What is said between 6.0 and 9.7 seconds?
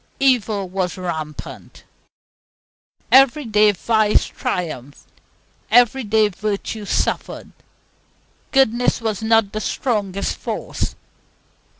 day virtue suffered. Goodness was not the